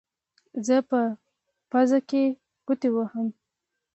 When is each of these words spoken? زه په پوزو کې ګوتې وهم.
زه 0.65 0.77
په 0.89 1.01
پوزو 1.69 1.99
کې 2.09 2.23
ګوتې 2.67 2.89
وهم. 2.95 3.27